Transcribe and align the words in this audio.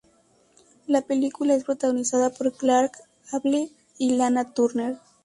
La 0.87 1.01
película 1.03 1.53
es 1.53 1.63
protagonizada 1.63 2.31
por 2.31 2.51
Clark 2.53 2.91
Gable 3.31 3.69
y 3.99 4.15
Lana 4.15 4.51
Turner. 4.51 4.97